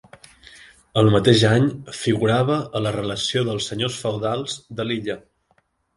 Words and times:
El 1.01 1.09
mateix 1.15 1.43
any 1.49 1.67
figurava 1.97 2.55
a 2.79 2.81
la 2.87 2.95
relació 2.97 3.47
dels 3.51 3.69
senyors 3.73 4.03
feudals 4.07 4.57
de 4.81 4.87
l'illa. 4.91 5.19